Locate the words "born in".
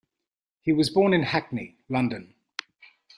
0.89-1.21